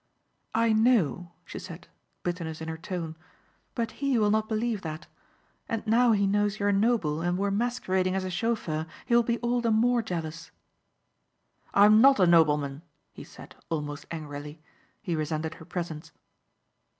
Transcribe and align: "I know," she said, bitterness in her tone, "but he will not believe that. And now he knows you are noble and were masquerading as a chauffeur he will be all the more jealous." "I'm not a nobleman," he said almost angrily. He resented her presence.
"I 0.55 0.73
know," 0.73 1.31
she 1.45 1.59
said, 1.59 1.87
bitterness 2.23 2.59
in 2.59 2.69
her 2.69 2.75
tone, 2.79 3.15
"but 3.75 3.91
he 4.01 4.17
will 4.17 4.31
not 4.31 4.49
believe 4.49 4.81
that. 4.81 5.05
And 5.69 5.85
now 5.85 6.11
he 6.11 6.25
knows 6.25 6.59
you 6.59 6.65
are 6.65 6.71
noble 6.71 7.21
and 7.21 7.37
were 7.37 7.51
masquerading 7.51 8.15
as 8.15 8.23
a 8.23 8.31
chauffeur 8.31 8.87
he 9.05 9.15
will 9.15 9.21
be 9.21 9.37
all 9.41 9.61
the 9.61 9.69
more 9.69 10.01
jealous." 10.01 10.49
"I'm 11.71 12.01
not 12.01 12.19
a 12.19 12.25
nobleman," 12.25 12.81
he 13.13 13.23
said 13.23 13.55
almost 13.69 14.07
angrily. 14.09 14.59
He 15.03 15.15
resented 15.15 15.53
her 15.53 15.65
presence. 15.65 16.11